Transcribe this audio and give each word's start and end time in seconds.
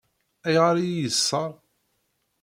Ayɣer 0.47 0.75
i 0.79 0.85
yi-yeṣṣeṛ? 0.87 1.51